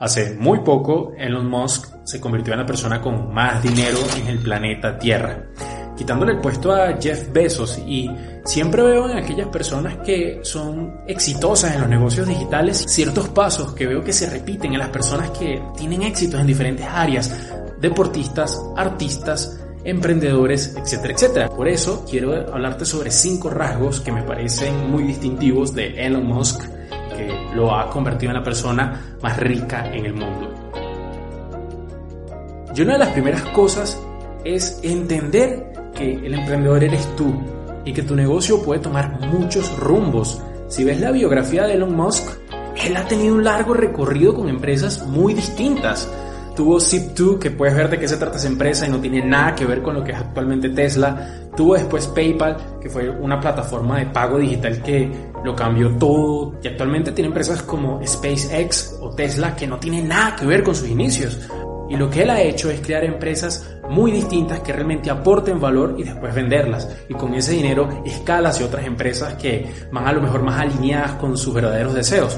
[0.00, 4.38] Hace muy poco, Elon Musk se convirtió en la persona con más dinero en el
[4.38, 5.48] planeta Tierra,
[5.96, 8.08] quitándole el puesto a Jeff Bezos y
[8.44, 13.88] siempre veo en aquellas personas que son exitosas en los negocios digitales ciertos pasos que
[13.88, 17.36] veo que se repiten en las personas que tienen éxitos en diferentes áreas,
[17.80, 21.48] deportistas, artistas, emprendedores, etcétera, etcétera.
[21.48, 26.77] Por eso quiero hablarte sobre cinco rasgos que me parecen muy distintivos de Elon Musk
[27.58, 30.54] lo ha convertido en la persona más rica en el mundo.
[32.74, 34.00] Y una de las primeras cosas
[34.44, 37.34] es entender que el emprendedor eres tú
[37.84, 40.40] y que tu negocio puede tomar muchos rumbos.
[40.68, 42.28] Si ves la biografía de Elon Musk,
[42.84, 46.08] él ha tenido un largo recorrido con empresas muy distintas
[46.58, 49.54] Tuvo Zip2, que puedes ver de qué se trata esa empresa y no tiene nada
[49.54, 51.46] que ver con lo que es actualmente Tesla.
[51.56, 55.08] Tuvo después PayPal, que fue una plataforma de pago digital que
[55.44, 56.58] lo cambió todo.
[56.60, 60.74] Y actualmente tiene empresas como SpaceX o Tesla que no tienen nada que ver con
[60.74, 61.38] sus inicios.
[61.88, 65.94] Y lo que él ha hecho es crear empresas muy distintas que realmente aporten valor
[65.96, 66.88] y después venderlas.
[67.08, 71.12] Y con ese dinero escala hacia otras empresas que van a lo mejor más alineadas
[71.12, 72.36] con sus verdaderos deseos.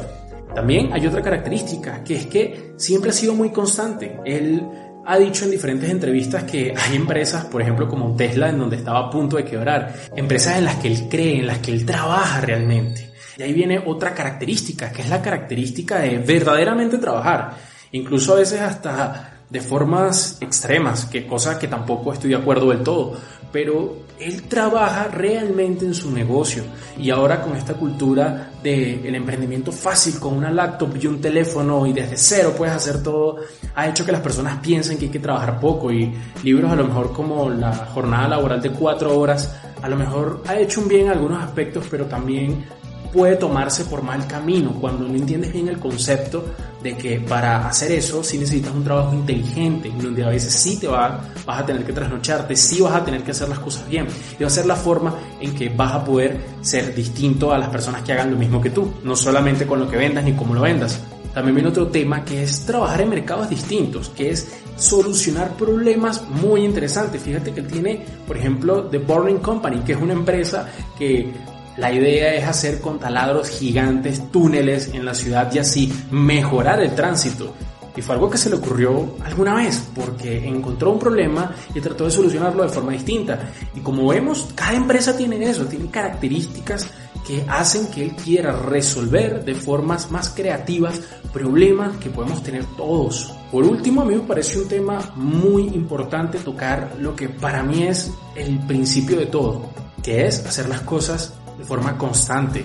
[0.55, 4.19] También hay otra característica, que es que siempre ha sido muy constante.
[4.25, 4.63] Él
[5.07, 9.07] ha dicho en diferentes entrevistas que hay empresas, por ejemplo como Tesla, en donde estaba
[9.07, 12.41] a punto de quebrar, empresas en las que él cree, en las que él trabaja
[12.41, 13.11] realmente.
[13.39, 17.57] Y ahí viene otra característica, que es la característica de verdaderamente trabajar,
[17.93, 22.83] incluso a veces hasta de formas extremas, que cosa que tampoco estoy de acuerdo del
[22.83, 23.17] todo,
[23.53, 26.63] pero él trabaja realmente en su negocio.
[26.97, 31.85] Y ahora con esta cultura del el emprendimiento fácil con una laptop y un teléfono
[31.87, 33.39] y desde cero puedes hacer todo,
[33.75, 35.91] ha hecho que las personas piensen que hay que trabajar poco.
[35.91, 40.43] Y libros a lo mejor como la jornada laboral de cuatro horas, a lo mejor
[40.47, 42.65] ha hecho un bien en algunos aspectos, pero también
[43.13, 46.45] puede tomarse por mal camino cuando no entiendes bien el concepto
[46.83, 50.89] de que para hacer eso sí necesitas un trabajo inteligente, donde a veces sí te
[50.89, 54.07] va, vas a tener que trasnocharte, sí vas a tener que hacer las cosas bien,
[54.39, 57.69] y va a ser la forma en que vas a poder ser distinto a las
[57.69, 60.55] personas que hagan lo mismo que tú, no solamente con lo que vendas ni cómo
[60.55, 61.01] lo vendas.
[61.35, 66.65] También viene otro tema que es trabajar en mercados distintos, que es solucionar problemas muy
[66.65, 67.23] interesantes.
[67.23, 70.69] Fíjate que tiene, por ejemplo, The Boring Company, que es una empresa
[70.99, 71.33] que
[71.81, 76.95] la idea es hacer con taladros gigantes túneles en la ciudad y así mejorar el
[76.95, 77.55] tránsito.
[77.97, 82.05] Y fue algo que se le ocurrió alguna vez, porque encontró un problema y trató
[82.05, 83.53] de solucionarlo de forma distinta.
[83.75, 86.87] Y como vemos, cada empresa tiene eso, tiene características
[87.27, 91.01] que hacen que él quiera resolver de formas más creativas
[91.33, 93.35] problemas que podemos tener todos.
[93.53, 97.83] Por último, a mí me parece un tema muy importante tocar lo que para mí
[97.83, 99.69] es el principio de todo,
[100.03, 102.65] que es hacer las cosas de forma constante.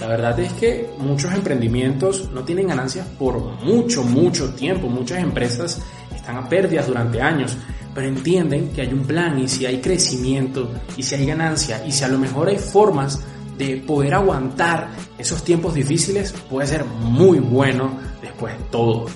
[0.00, 4.88] La verdad es que muchos emprendimientos no tienen ganancias por mucho, mucho tiempo.
[4.88, 5.80] Muchas empresas
[6.14, 7.56] están a pérdidas durante años,
[7.94, 11.92] pero entienden que hay un plan y si hay crecimiento y si hay ganancia y
[11.92, 13.20] si a lo mejor hay formas
[13.58, 19.06] de poder aguantar esos tiempos difíciles, puede ser muy bueno después de todo.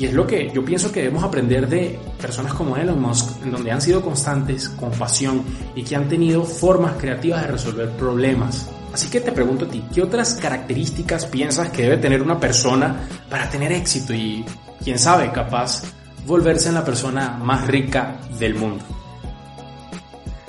[0.00, 3.50] Y es lo que yo pienso que debemos aprender de personas como Elon Musk, en
[3.50, 5.42] donde han sido constantes, con pasión
[5.74, 8.66] y que han tenido formas creativas de resolver problemas.
[8.94, 12.96] Así que te pregunto a ti, ¿qué otras características piensas que debe tener una persona
[13.28, 14.42] para tener éxito y,
[14.82, 15.82] quién sabe, capaz
[16.26, 18.82] volverse en la persona más rica del mundo?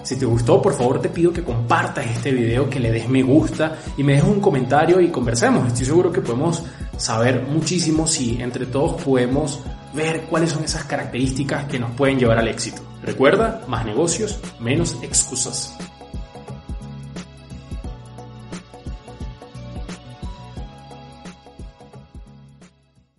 [0.02, 3.22] Si te gustó, por favor te pido que compartas este video, que le des me
[3.22, 5.68] gusta y me dejes un comentario y conversemos.
[5.68, 6.64] Estoy seguro que podemos
[7.02, 9.60] saber muchísimo si entre todos podemos
[9.94, 12.82] ver cuáles son esas características que nos pueden llevar al éxito.
[13.04, 15.76] Recuerda, más negocios, menos excusas.